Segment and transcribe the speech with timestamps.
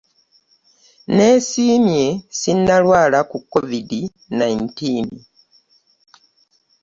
[1.07, 2.03] Nneesiimye
[2.39, 3.89] sinnalwala ku covid
[4.39, 5.07] nineteen.